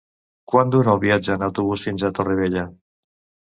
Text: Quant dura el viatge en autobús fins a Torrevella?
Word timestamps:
Quant 0.53 0.71
dura 0.75 0.91
el 0.93 1.01
viatge 1.03 1.35
en 1.35 1.45
autobús 1.49 1.85
fins 1.89 2.07
a 2.07 2.13
Torrevella? 2.21 2.67